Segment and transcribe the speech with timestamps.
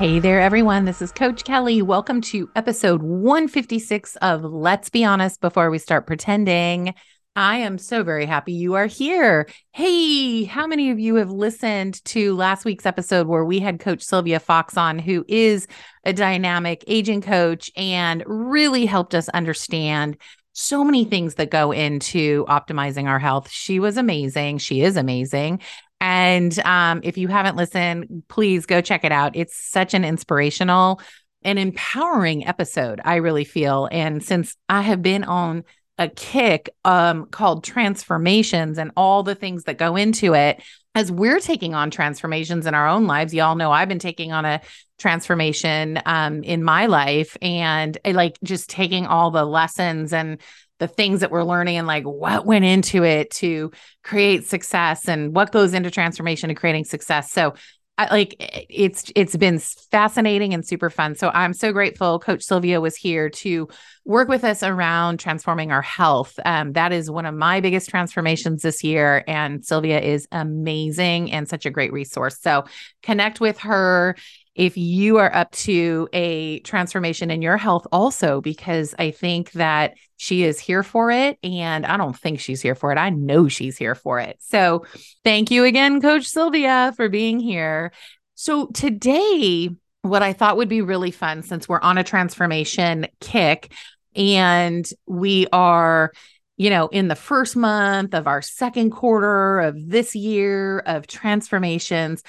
[0.00, 0.86] Hey there, everyone.
[0.86, 1.82] This is Coach Kelly.
[1.82, 6.94] Welcome to episode 156 of Let's Be Honest Before We Start Pretending.
[7.36, 9.46] I am so very happy you are here.
[9.72, 14.02] Hey, how many of you have listened to last week's episode where we had Coach
[14.02, 15.66] Sylvia Fox on, who is
[16.06, 20.16] a dynamic aging coach and really helped us understand
[20.52, 23.50] so many things that go into optimizing our health.
[23.50, 24.58] She was amazing.
[24.58, 25.60] She is amazing.
[26.00, 29.36] And um, if you haven't listened, please go check it out.
[29.36, 31.00] It's such an inspirational
[31.42, 33.88] and empowering episode, I really feel.
[33.90, 35.64] And since I have been on
[35.98, 40.62] a kick um, called transformations and all the things that go into it,
[40.94, 44.44] as we're taking on transformations in our own lives, y'all know I've been taking on
[44.44, 44.60] a
[44.98, 50.38] transformation um, in my life and eh, like just taking all the lessons and
[50.80, 53.70] the things that we're learning and like what went into it to
[54.02, 57.30] create success and what goes into transformation and creating success.
[57.30, 57.54] So
[57.98, 61.16] I, like it's it's been fascinating and super fun.
[61.16, 63.68] So I'm so grateful Coach Sylvia was here to
[64.06, 66.38] work with us around transforming our health.
[66.46, 71.46] Um, that is one of my biggest transformations this year, and Sylvia is amazing and
[71.46, 72.38] such a great resource.
[72.40, 72.64] So
[73.02, 74.16] connect with her
[74.60, 79.94] if you are up to a transformation in your health also because i think that
[80.18, 82.98] she is here for it and i don't think she's here for it.
[82.98, 84.36] I know she's here for it.
[84.40, 84.84] So
[85.24, 87.92] thank you again coach sylvia for being here.
[88.34, 89.70] So today
[90.02, 93.72] what i thought would be really fun since we're on a transformation kick
[94.14, 96.12] and we are
[96.58, 102.22] you know, in the first month of our second quarter of this year of transformations,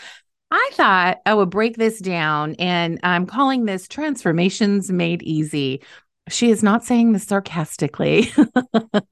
[0.51, 5.81] I thought oh, I would break this down, and I'm calling this Transformations Made Easy.
[6.29, 8.31] She is not saying this sarcastically,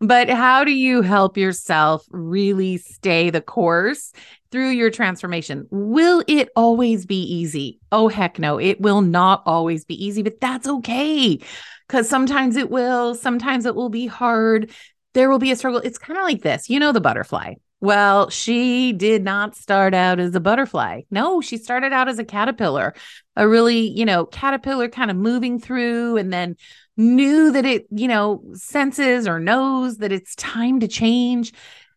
[0.00, 4.12] but how do you help yourself really stay the course
[4.50, 5.66] through your transformation?
[5.70, 7.80] Will it always be easy?
[7.90, 11.40] Oh, heck no, it will not always be easy, but that's okay
[11.88, 14.70] because sometimes it will, sometimes it will be hard.
[15.14, 15.80] There will be a struggle.
[15.80, 20.20] It's kind of like this you know, the butterfly well, she did not start out
[20.20, 21.02] as a butterfly.
[21.10, 22.94] No, she started out as a caterpillar,
[23.34, 26.56] a really, you know, caterpillar kind of moving through and then
[26.96, 31.52] knew that it, you know, senses or knows that it's time to change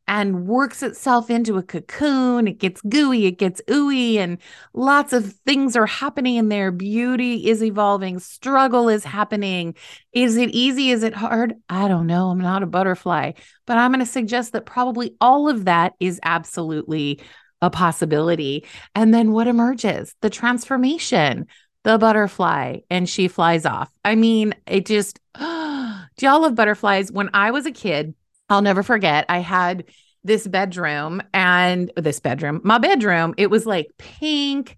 [0.07, 2.47] and works itself into a cocoon.
[2.47, 4.37] It gets gooey, it gets ooey, and
[4.73, 6.71] lots of things are happening in there.
[6.71, 9.75] Beauty is evolving, struggle is happening.
[10.13, 10.91] Is it easy?
[10.91, 11.55] Is it hard?
[11.69, 12.29] I don't know.
[12.29, 13.33] I'm not a butterfly,
[13.65, 17.19] but I'm going to suggest that probably all of that is absolutely
[17.61, 18.65] a possibility.
[18.93, 20.13] And then what emerges?
[20.21, 21.47] The transformation,
[21.83, 23.89] the butterfly, and she flies off.
[24.03, 25.45] I mean, it just, do
[26.19, 27.11] y'all love butterflies?
[27.11, 28.13] When I was a kid,
[28.49, 29.25] I'll never forget.
[29.29, 29.85] I had
[30.23, 34.77] this bedroom and this bedroom, my bedroom, it was like pink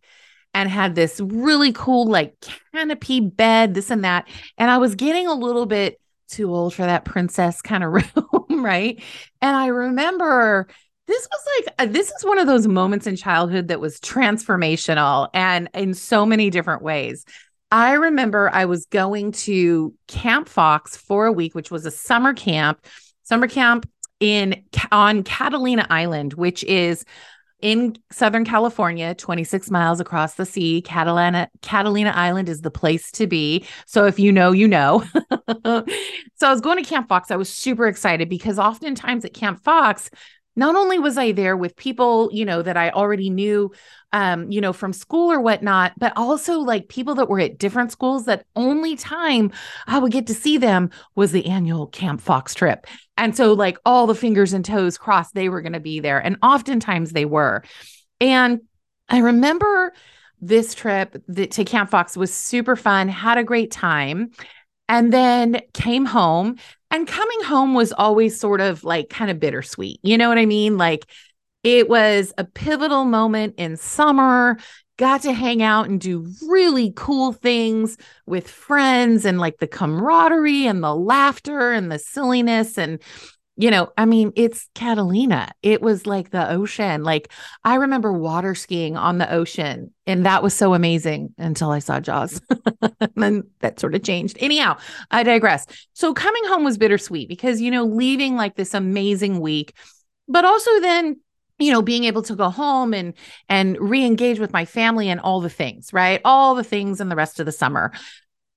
[0.54, 2.36] and had this really cool like
[2.74, 4.28] canopy bed, this and that.
[4.58, 8.66] And I was getting a little bit too old for that princess kind of room,
[8.66, 9.02] right?
[9.42, 10.68] And I remember
[11.08, 15.30] this was like uh, this is one of those moments in childhood that was transformational
[15.34, 17.24] and in so many different ways.
[17.72, 22.34] I remember I was going to Camp Fox for a week, which was a summer
[22.34, 22.80] camp
[23.28, 23.90] summer camp
[24.20, 27.04] in on Catalina Island, which is
[27.62, 30.82] in Southern California, 26 miles across the sea.
[30.82, 33.66] Catalina Catalina Island is the place to be.
[33.86, 35.04] So if you know, you know.
[35.66, 35.84] so
[36.44, 37.32] I was going to Camp Fox.
[37.32, 40.10] I was super excited because oftentimes at Camp Fox,
[40.58, 43.72] not only was I there with people, you know, that I already knew,
[44.12, 47.92] um, you know, from school or whatnot, but also like people that were at different
[47.92, 49.52] schools that only time
[49.86, 52.88] I would get to see them was the annual Camp Fox trip.
[53.16, 56.20] And so, like, all the fingers and toes crossed, they were going to be there.
[56.20, 57.64] And oftentimes they were.
[58.20, 58.62] And
[59.10, 59.94] I remember
[60.42, 64.32] this trip that, to Camp Fox was super fun, had a great time
[64.90, 66.58] and then came home
[66.92, 70.00] and coming home was always sort of like kind of bittersweet.
[70.04, 70.78] You know what I mean?
[70.78, 71.06] Like
[71.64, 74.58] It was a pivotal moment in summer.
[74.98, 80.66] Got to hang out and do really cool things with friends and like the camaraderie
[80.66, 82.78] and the laughter and the silliness.
[82.78, 83.00] And
[83.60, 85.52] you know, I mean, it's Catalina.
[85.64, 87.04] It was like the ocean.
[87.04, 87.32] Like
[87.64, 92.00] I remember water skiing on the ocean, and that was so amazing until I saw
[92.00, 92.40] Jaws.
[92.82, 94.38] and then that sort of changed.
[94.40, 94.78] Anyhow,
[95.10, 95.66] I digress.
[95.94, 99.74] So coming home was bittersweet because, you know, leaving like this amazing week,
[100.28, 101.20] but also then
[101.58, 103.16] you know being able to go home and
[103.50, 107.16] and re-engage with my family and all the things right all the things in the
[107.16, 107.92] rest of the summer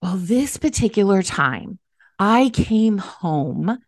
[0.02, 1.79] well this particular time
[2.19, 3.79] i came home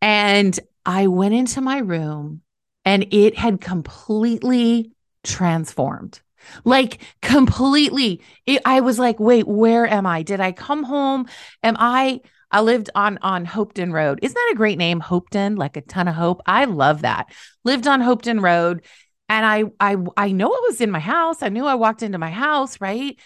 [0.00, 2.42] and I went into my room
[2.84, 4.92] and it had completely
[5.22, 6.20] transformed.
[6.64, 8.22] Like completely.
[8.46, 10.22] It, I was like, wait, where am I?
[10.22, 11.26] Did I come home?
[11.62, 12.20] Am I
[12.50, 14.18] I lived on on Hopeton Road.
[14.22, 15.00] Isn't that a great name?
[15.00, 16.40] Hopeton, like a ton of hope.
[16.46, 17.32] I love that.
[17.64, 18.82] Lived on Hopeton Road
[19.28, 21.42] and I I I know it was in my house.
[21.42, 23.16] I knew I walked into my house, right?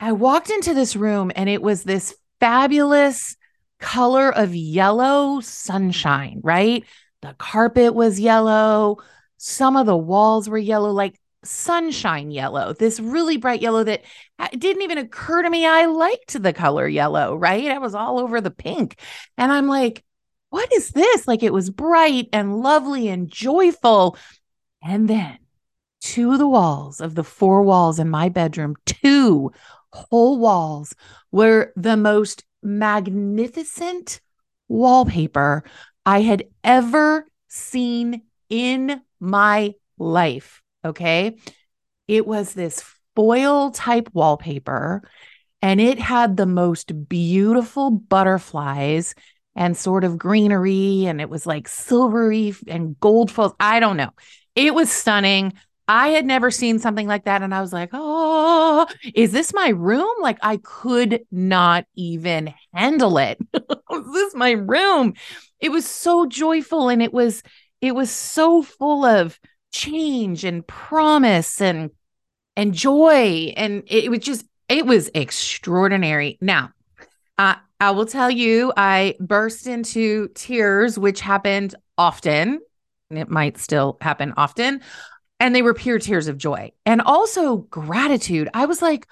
[0.00, 3.36] I walked into this room and it was this fabulous
[3.80, 6.84] color of yellow sunshine, right?
[7.22, 8.98] The carpet was yellow.
[9.36, 14.02] Some of the walls were yellow, like sunshine yellow, this really bright yellow that
[14.56, 15.66] didn't even occur to me.
[15.66, 17.70] I liked the color yellow, right?
[17.70, 18.98] I was all over the pink.
[19.36, 20.02] And I'm like,
[20.50, 21.28] what is this?
[21.28, 24.16] Like it was bright and lovely and joyful.
[24.82, 25.38] And then
[26.02, 29.52] to the walls of the four walls in my bedroom, two
[29.92, 30.94] whole walls
[31.32, 34.20] were the most magnificent
[34.68, 35.64] wallpaper
[36.06, 40.62] I had ever seen in my life.
[40.84, 41.36] Okay.
[42.08, 42.84] It was this
[43.14, 45.02] foil type wallpaper
[45.62, 49.14] and it had the most beautiful butterflies
[49.56, 53.54] and sort of greenery and it was like silvery and gold foils.
[53.60, 54.10] I don't know.
[54.54, 55.54] It was stunning.
[55.86, 57.42] I had never seen something like that.
[57.42, 60.14] And I was like, oh, is this my room?
[60.20, 63.38] Like, I could not even handle it.
[63.54, 65.14] is this my room?
[65.60, 67.42] It was so joyful and it was,
[67.80, 69.38] it was so full of
[69.72, 71.90] change and promise and,
[72.56, 73.52] and joy.
[73.56, 76.38] And it, it was just, it was extraordinary.
[76.40, 76.70] Now,
[77.36, 82.60] uh, I will tell you, I burst into tears, which happened often.
[83.10, 84.80] It might still happen often
[85.40, 88.48] and they were pure tears of joy and also gratitude.
[88.54, 89.06] I was like,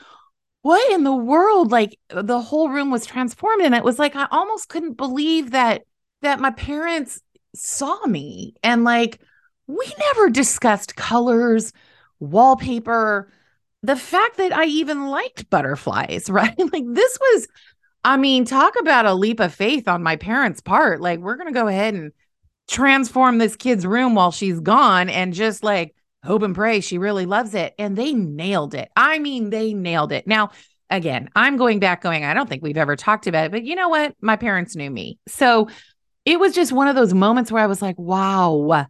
[0.63, 1.73] what in the world?
[1.73, 3.63] Like the whole room was transformed.
[3.63, 5.83] And it was like, I almost couldn't believe that,
[6.23, 7.21] that my parents
[7.55, 9.21] saw me and like,
[9.67, 11.73] we never discussed colors,
[12.21, 13.31] wallpaper,
[13.83, 16.55] the fact that I even liked butterflies, right?
[16.59, 17.49] Like this was,
[18.05, 21.01] I mean, talk about a leap of faith on my parents' part.
[21.01, 22.13] Like, we're going to go ahead and
[22.69, 27.27] transform this kid's room while she's gone and just like hope and pray she really
[27.27, 27.75] loves it.
[27.79, 28.91] And they nailed it.
[28.97, 30.27] I mean, they nailed it.
[30.27, 30.51] Now,
[30.91, 33.75] again, I'm going back, going, I don't think we've ever talked about it, but you
[33.75, 34.15] know what?
[34.21, 35.19] My parents knew me.
[35.27, 35.69] So
[36.25, 38.87] it was just one of those moments where I was like, wow.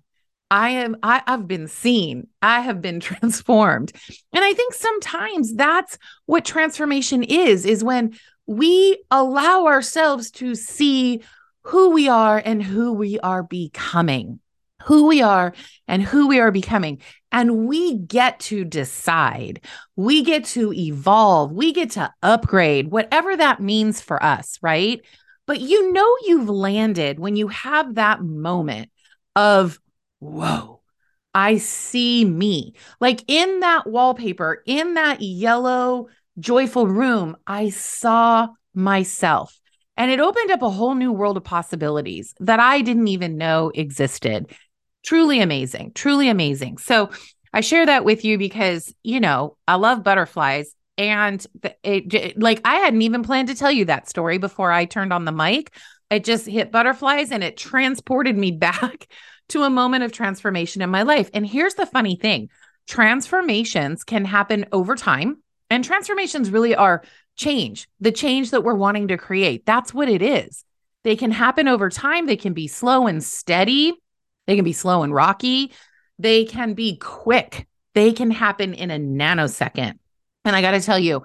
[0.51, 2.27] I am I, I've been seen.
[2.43, 3.93] I have been transformed.
[4.35, 5.97] And I think sometimes that's
[6.27, 11.23] what transformation is, is when we allow ourselves to see
[11.63, 14.41] who we are and who we are becoming
[14.85, 15.53] who we are
[15.89, 17.01] and who we are becoming.
[17.31, 19.65] And we get to decide,
[19.97, 25.01] we get to evolve, we get to upgrade, whatever that means for us, right?
[25.47, 28.91] But you know, you've landed when you have that moment
[29.35, 29.79] of,
[30.21, 30.81] whoa,
[31.35, 32.75] I see me.
[33.01, 36.09] Like in that wallpaper, in that yellow,
[36.39, 39.59] joyful room, I saw myself.
[39.97, 43.71] And it opened up a whole new world of possibilities that I didn't even know
[43.75, 44.51] existed
[45.03, 46.79] truly amazing, truly amazing.
[46.79, 47.11] So
[47.53, 50.75] I share that with you because, you know, I love butterflies.
[50.99, 51.45] And
[51.83, 55.13] it, it, like, I hadn't even planned to tell you that story before I turned
[55.13, 55.75] on the mic.
[56.11, 59.07] It just hit butterflies and it transported me back
[59.51, 61.31] to a moment of transformation in my life.
[61.35, 62.49] And here's the funny thing
[62.87, 67.03] transformations can happen over time, and transformations really are
[67.37, 69.65] change, the change that we're wanting to create.
[69.65, 70.65] That's what it is.
[71.05, 73.95] They can happen over time, they can be slow and steady
[74.47, 75.73] they can be slow and rocky.
[76.19, 77.67] They can be quick.
[77.95, 79.99] They can happen in a nanosecond.
[80.45, 81.25] And I got to tell you,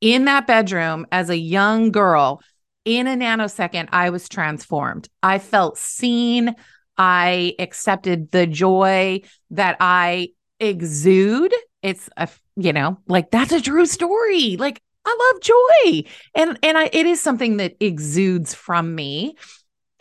[0.00, 2.42] in that bedroom as a young girl,
[2.84, 5.08] in a nanosecond, I was transformed.
[5.22, 6.54] I felt seen.
[6.96, 11.54] I accepted the joy that I exude.
[11.82, 14.56] It's a, you know, like that's a true story.
[14.56, 16.10] Like I love joy.
[16.34, 19.36] And and I it is something that exudes from me.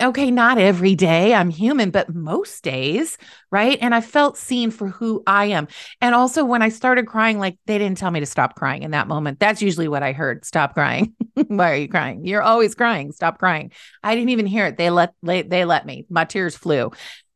[0.02, 3.18] Okay, not every day, I'm human, but most days,
[3.52, 3.78] right?
[3.82, 5.68] And I felt seen for who I am.
[6.02, 8.92] And also, when I started crying, like they didn't tell me to stop crying in
[8.92, 9.40] that moment.
[9.40, 11.14] That's usually what I heard stop crying.
[11.48, 12.26] Why are you crying?
[12.26, 13.12] You're always crying.
[13.12, 13.72] Stop crying.
[14.04, 14.78] I didn't even hear it.
[14.78, 16.06] They let, they, they let me.
[16.10, 16.92] My tears flew.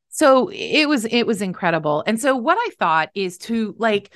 [0.10, 2.04] So it was, it was incredible.
[2.06, 4.14] And so, what I thought is to like,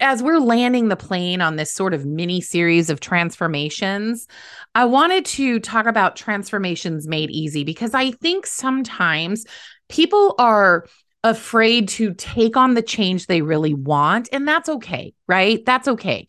[0.00, 4.26] as we're landing the plane on this sort of mini series of transformations,
[4.74, 9.44] I wanted to talk about transformations made easy because I think sometimes
[9.88, 10.86] people are
[11.22, 14.28] afraid to take on the change they really want.
[14.32, 15.64] And that's okay, right?
[15.64, 16.28] That's okay.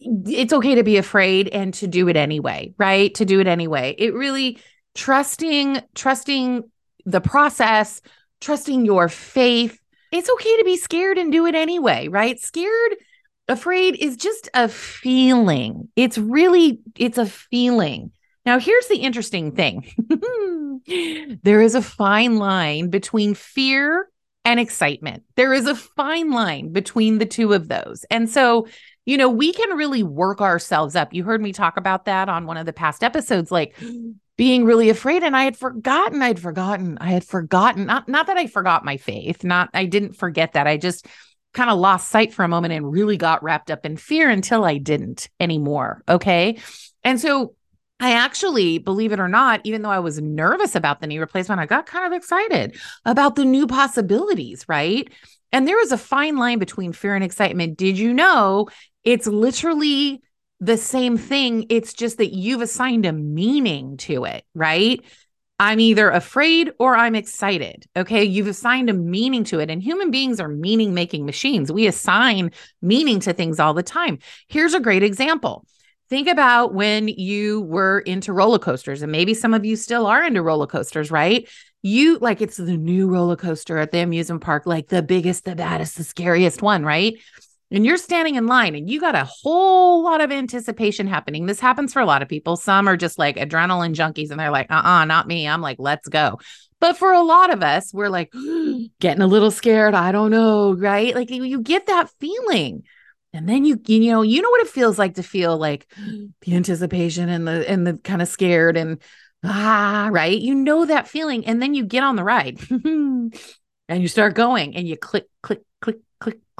[0.00, 3.14] It's okay to be afraid and to do it anyway, right?
[3.14, 3.94] To do it anyway.
[3.98, 4.58] It really
[4.94, 6.64] trusting, trusting
[7.04, 8.00] the process,
[8.40, 9.78] trusting your faith,
[10.10, 12.38] it's okay to be scared and do it anyway, right?
[12.40, 12.96] Scared,
[13.48, 15.88] afraid is just a feeling.
[15.96, 18.12] It's really, it's a feeling.
[18.46, 19.84] Now, here's the interesting thing
[21.42, 24.08] there is a fine line between fear
[24.44, 25.22] and excitement.
[25.36, 28.04] There is a fine line between the two of those.
[28.10, 28.66] And so,
[29.04, 31.12] you know, we can really work ourselves up.
[31.12, 33.50] You heard me talk about that on one of the past episodes.
[33.50, 33.76] Like,
[34.40, 38.38] being really afraid and I had forgotten I'd forgotten I had forgotten not not that
[38.38, 41.04] I forgot my faith not I didn't forget that I just
[41.52, 44.64] kind of lost sight for a moment and really got wrapped up in fear until
[44.64, 46.56] I didn't anymore okay
[47.04, 47.54] and so
[48.02, 51.60] I actually, believe it or not, even though I was nervous about the knee replacement,
[51.60, 55.06] I got kind of excited about the new possibilities, right?
[55.52, 57.76] And there is a fine line between fear and excitement.
[57.76, 58.68] Did you know
[59.04, 60.22] it's literally
[60.60, 61.66] the same thing.
[61.70, 65.02] It's just that you've assigned a meaning to it, right?
[65.58, 67.84] I'm either afraid or I'm excited.
[67.94, 68.24] Okay.
[68.24, 69.70] You've assigned a meaning to it.
[69.70, 71.70] And human beings are meaning making machines.
[71.70, 74.20] We assign meaning to things all the time.
[74.48, 75.66] Here's a great example.
[76.08, 80.24] Think about when you were into roller coasters, and maybe some of you still are
[80.24, 81.48] into roller coasters, right?
[81.82, 85.54] You like it's the new roller coaster at the amusement park, like the biggest, the
[85.54, 87.18] baddest, the scariest one, right?
[87.70, 91.46] And you're standing in line and you got a whole lot of anticipation happening.
[91.46, 92.56] This happens for a lot of people.
[92.56, 95.46] Some are just like adrenaline junkies and they're like, uh uh-uh, uh not me.
[95.46, 96.40] I'm like, let's go.
[96.80, 98.32] But for a lot of us, we're like
[99.00, 99.94] getting a little scared.
[99.94, 100.72] I don't know.
[100.74, 101.14] Right.
[101.14, 102.82] Like you, get that feeling.
[103.32, 105.86] And then you, you know, you know what it feels like to feel like
[106.40, 109.00] the anticipation and the, and the kind of scared and
[109.44, 110.38] ah, right.
[110.38, 111.46] You know that feeling.
[111.46, 113.32] And then you get on the ride and
[113.88, 115.60] you start going and you click, click,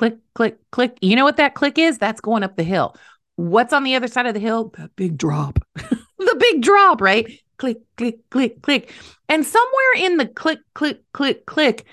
[0.00, 0.97] click, click, click.
[1.02, 1.99] You know what that click is?
[1.99, 2.97] That's going up the hill.
[3.37, 4.73] What's on the other side of the hill?
[4.78, 5.59] That big drop.
[5.75, 7.30] the big drop, right?
[7.59, 8.95] Click, click, click, click.
[9.28, 11.85] And somewhere in the click, click, click, click,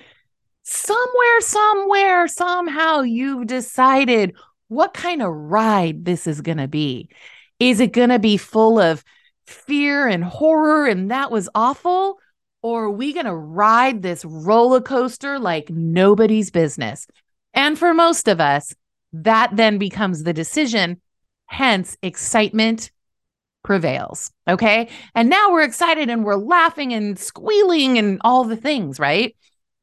[0.64, 4.36] somewhere, somewhere, somehow you've decided
[4.70, 7.10] what kind of ride this is going to be.
[7.60, 9.04] Is it going to be full of
[9.48, 12.20] fear and horror and that was awful?
[12.62, 17.06] Or are we going to ride this roller coaster like nobody's business?
[17.54, 18.74] And for most of us,
[19.14, 21.02] that then becomes the decision.
[21.48, 22.92] Hence, excitement
[23.64, 24.32] prevails.
[24.48, 24.90] Okay.
[25.14, 29.36] And now we're excited and we're laughing and squealing and all the things, right?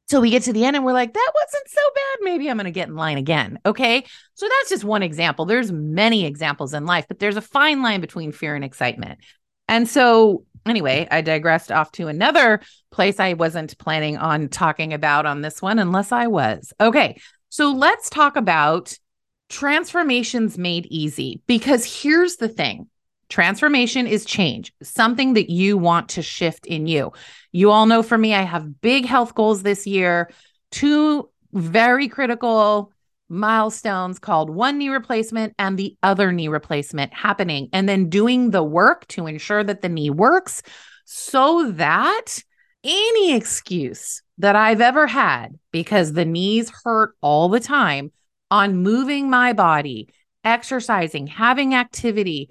[0.07, 2.17] So we get to the end and we're like, that wasn't so bad.
[2.21, 3.59] Maybe I'm going to get in line again.
[3.65, 4.05] Okay.
[4.35, 5.45] So that's just one example.
[5.45, 9.19] There's many examples in life, but there's a fine line between fear and excitement.
[9.67, 15.25] And so, anyway, I digressed off to another place I wasn't planning on talking about
[15.25, 16.71] on this one, unless I was.
[16.79, 17.19] Okay.
[17.55, 18.99] So let's talk about
[19.47, 22.89] transformations made easy because here's the thing
[23.29, 27.13] transformation is change, something that you want to shift in you.
[27.53, 30.29] You all know for me, I have big health goals this year,
[30.71, 32.91] two very critical
[33.29, 38.63] milestones called one knee replacement and the other knee replacement happening, and then doing the
[38.63, 40.61] work to ensure that the knee works
[41.05, 42.37] so that
[42.83, 48.11] any excuse that I've ever had because the knees hurt all the time
[48.51, 50.09] on moving my body,
[50.43, 52.49] exercising, having activity,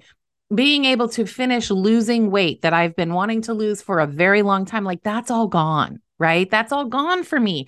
[0.53, 4.41] being able to finish losing weight that I've been wanting to lose for a very
[4.41, 6.49] long time, like that's all gone, right?
[6.49, 7.67] That's all gone for me.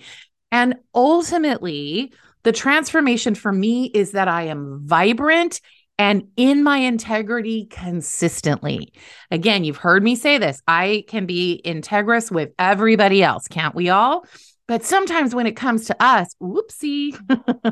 [0.52, 5.60] And ultimately, the transformation for me is that I am vibrant
[5.98, 8.92] and in my integrity consistently.
[9.30, 10.62] Again, you've heard me say this.
[10.68, 14.24] I can be integrous with everybody else, can't we all?
[14.68, 17.18] But sometimes when it comes to us, whoopsie.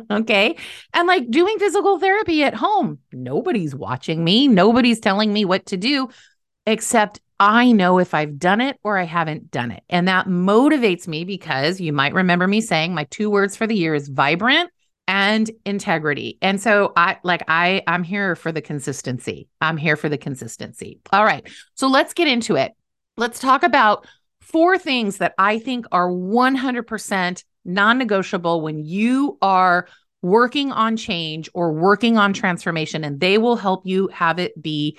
[0.11, 0.57] okay.
[0.95, 5.77] And like doing physical therapy at home, nobody's watching me, nobody's telling me what to
[5.77, 6.09] do,
[6.67, 9.83] except I know if I've done it or I haven't done it.
[9.91, 13.77] And that motivates me because you might remember me saying my two words for the
[13.77, 14.71] year is vibrant
[15.09, 16.39] and integrity.
[16.43, 19.49] And so I like I I'm here for the consistency.
[19.61, 21.01] I'm here for the consistency.
[21.13, 21.49] All right.
[21.75, 22.73] So let's get into it.
[23.17, 24.07] Let's talk about
[24.41, 29.89] four things that I think are 100% non negotiable when you are
[30.23, 34.99] working on change or working on transformation, and they will help you have it be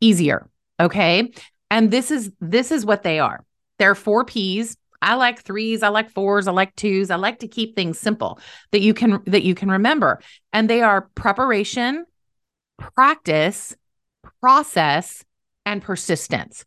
[0.00, 0.48] easier.
[0.80, 1.32] Okay.
[1.70, 3.44] And this is this is what they are.
[3.78, 4.76] There are four P's.
[5.00, 7.10] I like threes, I like fours, I like twos.
[7.10, 8.40] I like to keep things simple
[8.72, 10.20] that you can that you can remember.
[10.52, 12.04] And they are preparation,
[12.78, 13.76] practice,
[14.40, 15.24] process,
[15.64, 16.64] and persistence.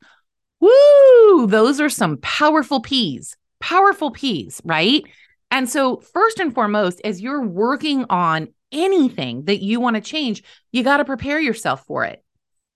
[0.60, 1.48] Woo!
[1.48, 3.36] Those are some powerful P's.
[3.60, 5.04] Powerful P's, right?
[5.50, 10.44] And so, first and foremost, as you're working on anything that you want to change,
[10.72, 12.24] you got to prepare yourself for it.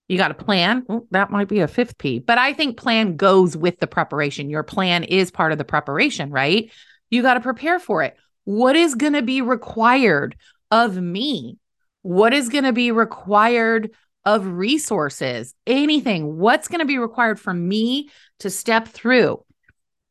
[0.08, 0.86] You got a plan.
[0.88, 4.50] Well, that might be a fifth P, but I think plan goes with the preparation.
[4.50, 6.72] Your plan is part of the preparation, right?
[7.10, 8.16] You got to prepare for it.
[8.44, 10.36] What is going to be required
[10.70, 11.58] of me?
[12.04, 13.92] What is going to be required
[14.26, 15.56] of resources?
[15.66, 16.38] Anything?
[16.38, 18.10] What's going to be required for me
[18.40, 19.44] to step through?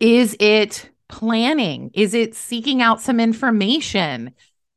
[0.01, 1.91] Is it planning?
[1.95, 4.35] Is it seeking out some information?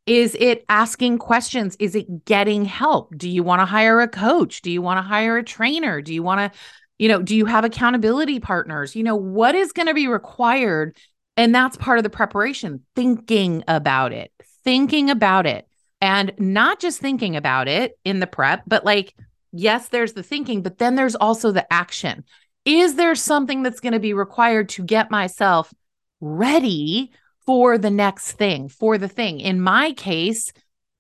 [0.08, 1.76] Is it asking questions?
[1.80, 3.16] Is it getting help?
[3.18, 4.62] Do you want to hire a coach?
[4.62, 6.02] Do you want to hire a trainer?
[6.02, 6.60] Do you want to,
[6.98, 8.96] you know, do you have accountability partners?
[8.96, 10.96] You know, what is going to be required?
[11.36, 14.32] And that's part of the preparation, thinking about it,
[14.64, 15.68] thinking about it,
[16.00, 19.14] and not just thinking about it in the prep, but like,
[19.52, 22.24] yes, there's the thinking, but then there's also the action.
[22.64, 25.74] Is there something that's going to be required to get myself
[26.22, 27.12] ready
[27.48, 29.40] for the next thing, for the thing.
[29.40, 30.52] In my case,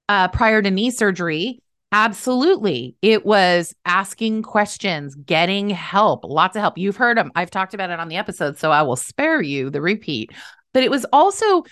[0.09, 1.61] uh, prior to knee surgery,
[1.91, 2.95] absolutely.
[3.01, 6.77] It was asking questions, getting help, lots of help.
[6.77, 7.31] You've heard them.
[7.35, 10.31] I've talked about it on the episode, so I will spare you the repeat.
[10.73, 11.63] But it was also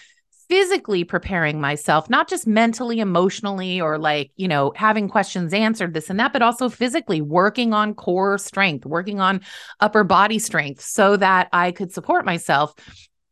[0.50, 6.10] physically preparing myself, not just mentally, emotionally, or like, you know, having questions answered, this
[6.10, 9.42] and that, but also physically working on core strength, working on
[9.80, 12.74] upper body strength so that I could support myself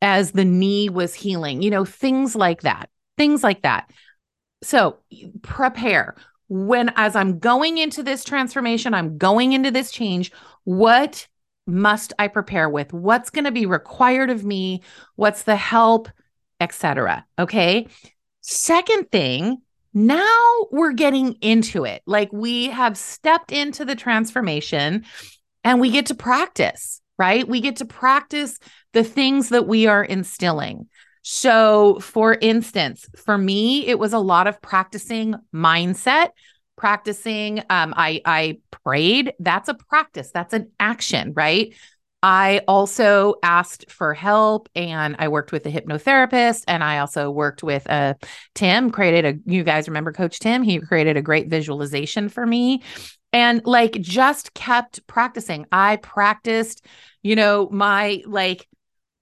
[0.03, 3.89] as the knee was healing, you know, things like that, things like that.
[4.61, 4.97] So
[5.41, 6.15] prepare
[6.49, 10.31] when, as I'm going into this transformation, I'm going into this change,
[10.65, 11.27] what
[11.65, 12.91] must I prepare with?
[12.91, 14.81] What's going to be required of me?
[15.15, 16.09] What's the help,
[16.59, 17.25] etc.
[17.39, 17.87] Okay.
[18.41, 19.61] Second thing,
[19.93, 22.01] now we're getting into it.
[22.05, 25.05] Like we have stepped into the transformation
[25.63, 27.47] and we get to practice, right?
[27.47, 28.59] We get to practice
[28.93, 30.87] the things that we are instilling.
[31.21, 36.29] So, for instance, for me, it was a lot of practicing mindset,
[36.75, 37.59] practicing.
[37.69, 39.33] Um, I I prayed.
[39.39, 40.31] That's a practice.
[40.33, 41.73] That's an action, right?
[42.23, 47.63] I also asked for help and I worked with a hypnotherapist and I also worked
[47.63, 48.13] with uh,
[48.55, 50.63] Tim, created a, you guys remember Coach Tim?
[50.63, 52.81] He created a great visualization for me
[53.33, 55.65] and like just kept practicing.
[55.71, 56.85] I practiced,
[57.23, 58.67] you know, my like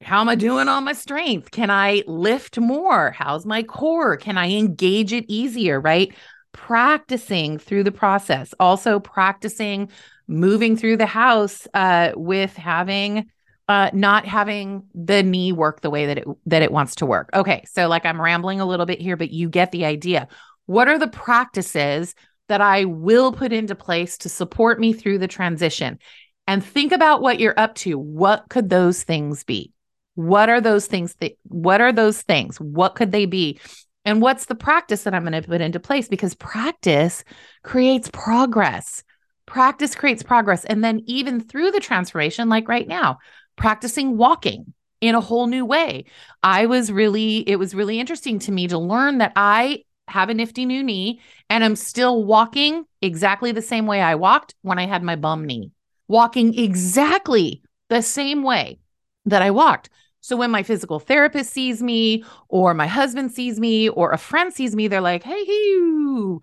[0.04, 1.52] how am I doing on my strength?
[1.52, 3.12] Can I lift more?
[3.12, 4.18] How's my core?
[4.18, 5.80] Can I engage it easier?
[5.80, 6.14] Right.
[6.54, 9.90] Practicing through the process, also practicing
[10.28, 13.30] moving through the house uh, with having
[13.70, 17.30] uh, not having the knee work the way that it that it wants to work.
[17.34, 20.28] Okay, so like I'm rambling a little bit here, but you get the idea.
[20.66, 22.14] What are the practices
[22.52, 26.00] that I will put into place to support me through the transition?
[26.48, 27.98] And think about what you're up to.
[27.98, 29.72] What could those things be?
[30.16, 32.60] What are those things that what are those things?
[32.60, 33.62] What could they be?
[34.04, 36.10] And what's the practice that I'm going to put into place?
[36.10, 37.24] Because practice
[37.64, 39.02] creates progress.
[39.46, 40.66] Practice creates progress.
[40.66, 43.20] And then, even through the transformation, like right now,
[43.56, 46.06] practicing walking in a whole new way.
[46.44, 50.34] I was really, it was really interesting to me to learn that I have a
[50.34, 51.20] nifty new knee
[51.50, 55.46] and I'm still walking exactly the same way I walked when I had my bum
[55.46, 55.72] knee,
[56.08, 58.80] walking exactly the same way
[59.26, 59.90] that I walked.
[60.22, 64.54] So when my physical therapist sees me, or my husband sees me, or a friend
[64.54, 66.42] sees me, they're like, "Hey, you,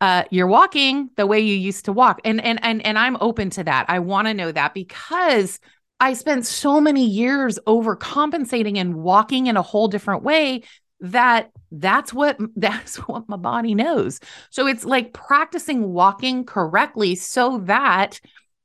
[0.00, 3.50] uh, you're walking the way you used to walk," and and and and I'm open
[3.50, 3.86] to that.
[3.88, 5.58] I want to know that because
[5.98, 10.62] I spent so many years overcompensating and walking in a whole different way
[11.00, 14.20] that that's what that's what my body knows.
[14.50, 18.20] So it's like practicing walking correctly so that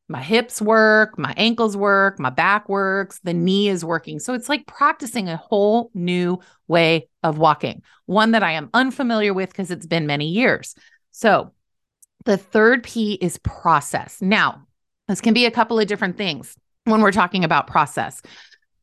[0.07, 4.19] my hips work, my ankles work, my back works, the knee is working.
[4.19, 9.33] So it's like practicing a whole new way of walking, one that I am unfamiliar
[9.33, 10.75] with because it's been many years.
[11.11, 11.53] So
[12.25, 14.21] the third P is process.
[14.21, 14.67] Now,
[15.07, 18.21] this can be a couple of different things when we're talking about process,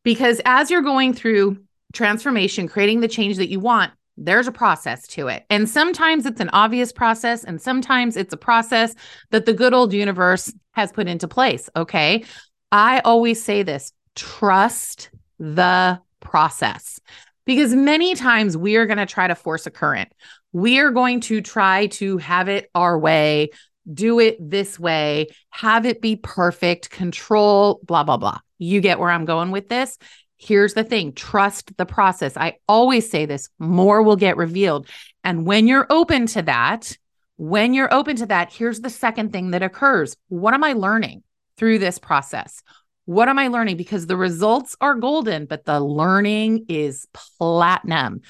[0.03, 1.57] because as you're going through
[1.93, 5.45] transformation, creating the change that you want, there's a process to it.
[5.49, 8.93] And sometimes it's an obvious process, and sometimes it's a process
[9.31, 11.69] that the good old universe has put into place.
[11.75, 12.25] Okay.
[12.71, 16.99] I always say this trust the process.
[17.45, 20.11] Because many times we are going to try to force a current.
[20.51, 23.49] We are going to try to have it our way,
[23.91, 28.39] do it this way, have it be perfect, control, blah, blah, blah.
[28.59, 29.97] You get where I'm going with this?
[30.39, 32.37] Here's the thing trust the process.
[32.37, 34.87] I always say this more will get revealed.
[35.23, 36.97] And when you're open to that,
[37.35, 40.15] when you're open to that, here's the second thing that occurs.
[40.29, 41.23] What am I learning
[41.57, 42.63] through this process?
[43.03, 43.75] What am I learning?
[43.75, 48.21] Because the results are golden, but the learning is platinum.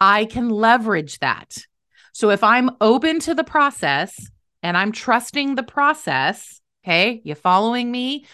[0.00, 1.58] I can leverage that.
[2.12, 4.30] So if I'm open to the process
[4.62, 8.24] and I'm trusting the process, okay, you following me?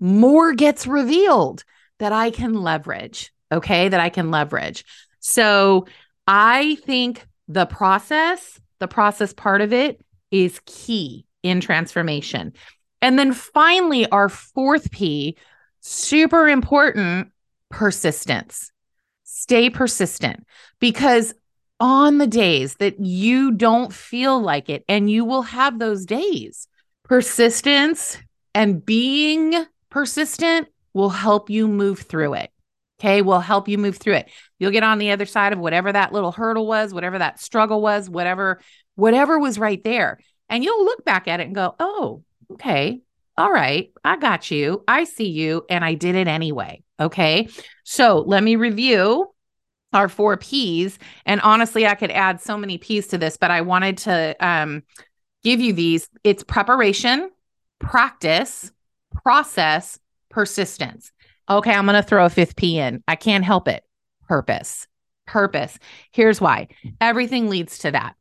[0.00, 1.64] More gets revealed
[1.98, 4.84] that I can leverage, okay, that I can leverage.
[5.20, 5.86] So
[6.26, 12.52] I think the process, the process part of it is key in transformation.
[13.00, 15.36] And then finally, our fourth P,
[15.80, 17.30] super important
[17.70, 18.70] persistence.
[19.24, 20.44] Stay persistent
[20.80, 21.34] because
[21.80, 26.66] on the days that you don't feel like it, and you will have those days,
[27.04, 28.18] persistence
[28.54, 32.50] and being persistent will help you move through it.
[33.00, 34.30] Okay, will help you move through it.
[34.58, 37.80] You'll get on the other side of whatever that little hurdle was, whatever that struggle
[37.80, 38.60] was, whatever
[38.96, 40.18] whatever was right there.
[40.48, 43.00] And you'll look back at it and go, "Oh, okay.
[43.36, 43.92] All right.
[44.02, 44.82] I got you.
[44.88, 47.48] I see you and I did it anyway." Okay?
[47.84, 49.32] So, let me review
[49.92, 53.60] our four P's and honestly, I could add so many P's to this, but I
[53.60, 54.82] wanted to um
[55.44, 56.08] give you these.
[56.24, 57.30] It's preparation,
[57.78, 58.72] practice,
[59.22, 59.98] process,
[60.38, 61.10] persistence.
[61.50, 63.02] Okay, I'm going to throw a fifth P in.
[63.08, 63.82] I can't help it.
[64.28, 64.86] Purpose.
[65.26, 65.76] Purpose.
[66.12, 66.68] Here's why
[67.00, 68.14] everything leads to that.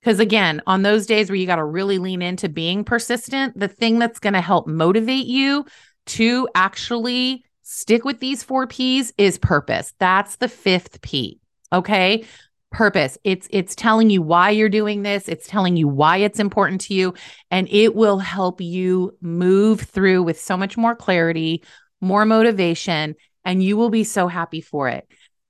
[0.00, 3.68] Because again, on those days where you got to really lean into being persistent, the
[3.68, 5.64] thing that's going to help motivate you
[6.06, 9.94] to actually stick with these four P's is purpose.
[10.00, 11.38] That's the fifth P.
[11.72, 12.24] Okay
[12.70, 13.18] purpose.
[13.24, 15.28] It's it's telling you why you're doing this.
[15.28, 17.14] It's telling you why it's important to you
[17.50, 21.62] and it will help you move through with so much more clarity
[22.00, 25.06] more motivation and you will be so happy for it.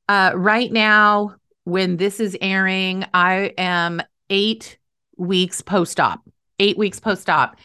[0.09, 4.78] Uh, right now when this is airing i am eight
[5.16, 6.20] weeks post-op
[6.59, 7.56] eight weeks post-op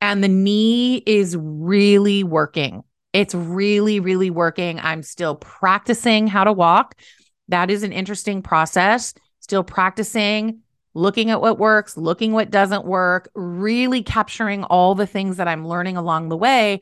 [0.00, 2.82] and the knee is really working.
[3.12, 4.80] It's really really working.
[4.80, 6.96] I'm still practicing how to walk
[7.52, 9.14] that is an interesting process.
[9.40, 10.60] Still practicing,
[10.94, 15.66] looking at what works, looking what doesn't work, really capturing all the things that I'm
[15.66, 16.80] learning along the way.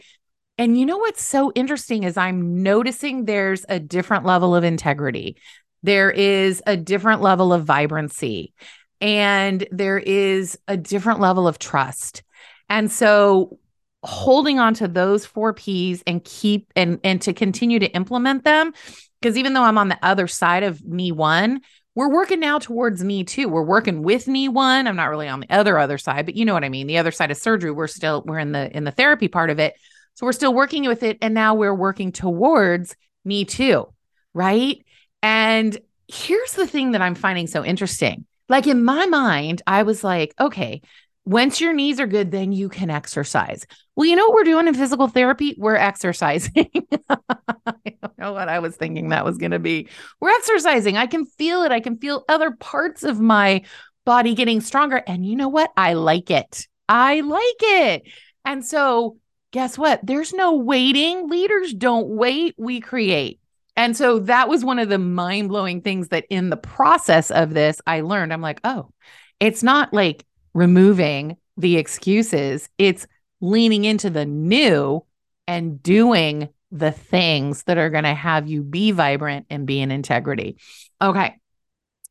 [0.58, 5.36] And you know what's so interesting is I'm noticing there's a different level of integrity.
[5.82, 8.52] There is a different level of vibrancy
[9.00, 12.22] and there is a different level of trust.
[12.68, 13.58] And so
[14.02, 18.72] holding on to those four P's and keep and and to continue to implement them
[19.20, 21.60] because even though I'm on the other side of knee one,
[21.94, 23.48] we're working now towards knee two.
[23.48, 24.86] We're working with knee one.
[24.86, 26.86] I'm not really on the other other side, but you know what I mean.
[26.86, 29.58] The other side of surgery, we're still we're in the in the therapy part of
[29.58, 29.74] it.
[30.14, 33.92] So we're still working with it and now we're working towards knee two,
[34.34, 34.84] right?
[35.22, 35.78] And
[36.08, 38.26] here's the thing that I'm finding so interesting.
[38.48, 40.82] Like in my mind, I was like, okay,
[41.30, 43.64] once your knees are good, then you can exercise.
[43.94, 45.54] Well, you know what we're doing in physical therapy?
[45.56, 46.68] We're exercising.
[47.08, 49.88] I don't know what I was thinking that was going to be.
[50.20, 50.96] We're exercising.
[50.96, 51.70] I can feel it.
[51.70, 53.62] I can feel other parts of my
[54.04, 55.00] body getting stronger.
[55.06, 55.70] And you know what?
[55.76, 56.66] I like it.
[56.88, 58.02] I like it.
[58.44, 59.18] And so,
[59.52, 60.00] guess what?
[60.02, 61.28] There's no waiting.
[61.28, 63.38] Leaders don't wait, we create.
[63.76, 67.54] And so that was one of the mind blowing things that in the process of
[67.54, 68.32] this, I learned.
[68.32, 68.90] I'm like, oh,
[69.38, 73.06] it's not like removing the excuses, it's
[73.40, 75.04] leaning into the new
[75.46, 79.90] and doing the things that are going to have you be vibrant and be in
[79.90, 80.56] integrity.
[81.00, 81.36] Okay.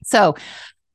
[0.03, 0.35] So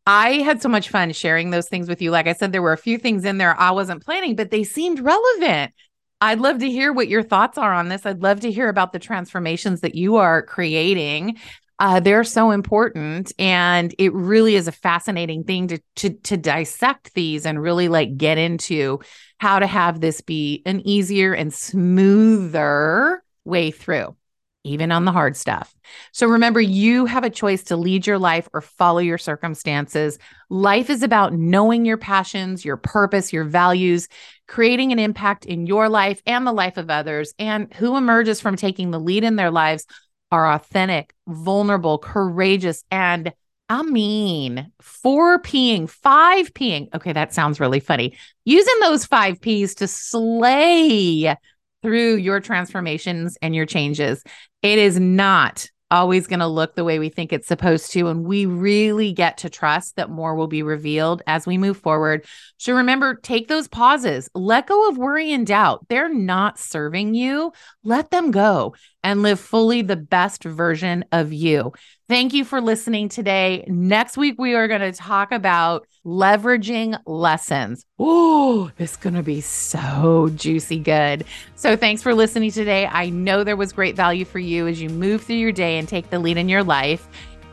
[0.07, 2.11] I had so much fun sharing those things with you.
[2.11, 4.65] Like I said, there were a few things in there I wasn't planning, but they
[4.65, 5.73] seemed relevant.
[6.21, 8.07] I'd love to hear what your thoughts are on this.
[8.07, 11.39] I'd love to hear about the transformations that you are creating
[11.79, 17.13] uh, they're so important and it really is a fascinating thing to, to to dissect
[17.15, 19.01] these and really like get into
[19.39, 24.17] how to have this be an easier and smoother way through
[24.65, 25.75] even on the hard stuff.
[26.13, 30.19] So remember, you have a choice to lead your life or follow your circumstances.
[30.49, 34.09] Life is about knowing your passions, your purpose, your values,
[34.49, 37.35] creating an impact in your life and the life of others.
[37.39, 39.87] And who emerges from taking the lead in their lives
[40.35, 43.33] are authentic, vulnerable, courageous, and
[43.69, 46.93] I mean, four peeing, five peeing.
[46.95, 48.17] Okay, that sounds really funny.
[48.45, 51.35] Using those five P's to slay
[51.83, 54.23] through your transformations and your changes.
[54.63, 58.09] It is not always going to look the way we think it's supposed to.
[58.09, 62.27] And we really get to trust that more will be revealed as we move forward.
[62.57, 65.87] So remember, take those pauses, let go of worry and doubt.
[65.89, 67.53] They're not serving you.
[67.85, 71.73] Let them go and live fully the best version of you.
[72.09, 73.65] Thank you for listening today.
[73.69, 77.87] Next week, we are going to talk about leveraging lessons.
[77.99, 81.25] Oh, it's going to be so juicy good.
[81.55, 82.87] So, thanks for listening today.
[82.87, 85.89] I know there was great value for you as you move through your day and
[85.89, 87.07] take the lead in your life.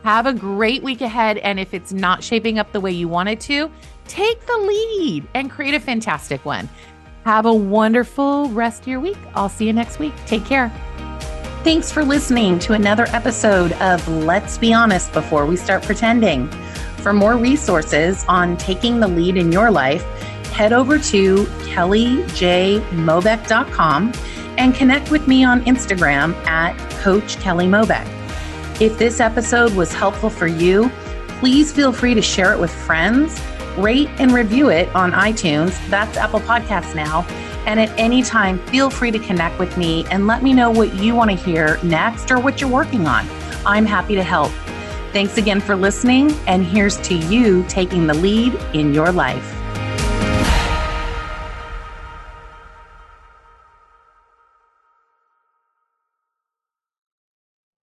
[0.04, 1.38] Have a great week ahead.
[1.38, 3.70] And if it's not shaping up the way you wanted to,
[4.08, 6.68] take the lead and create a fantastic one.
[7.24, 9.18] Have a wonderful rest of your week.
[9.34, 10.12] I'll see you next week.
[10.26, 10.72] Take care.
[11.64, 16.48] Thanks for listening to another episode of Let's Be Honest Before We Start Pretending.
[16.96, 20.02] For more resources on taking the lead in your life,
[20.50, 24.12] head over to kellyjmeerbott.com
[24.58, 28.08] and connect with me on Instagram at Coach Kelly Meerbott.
[28.80, 30.90] If this episode was helpful for you,
[31.38, 33.40] please feel free to share it with friends,
[33.78, 35.78] rate and review it on iTunes.
[35.88, 37.24] That's Apple Podcasts now
[37.66, 40.94] and at any time, feel free to connect with me and let me know what
[40.94, 43.26] you want to hear next or what you're working on.
[43.64, 44.50] I'm happy to help.
[45.12, 49.61] Thanks again for listening, and here's to you taking the lead in your life.